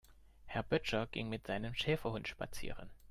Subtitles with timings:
[0.47, 2.89] Herr Böttcher ging mit seinem Schäferhund spazieren.